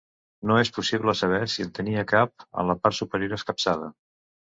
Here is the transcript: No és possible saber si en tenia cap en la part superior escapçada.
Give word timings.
No 0.51 0.55
és 0.59 0.69
possible 0.77 1.13
saber 1.19 1.41
si 1.55 1.65
en 1.65 1.69
tenia 1.79 2.05
cap 2.13 2.47
en 2.63 2.71
la 2.71 2.77
part 2.87 2.99
superior 3.01 3.37
escapçada. 3.39 3.93